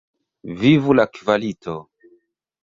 Vivu 0.61 0.95
la 0.99 1.05
kvalito! 1.19 1.77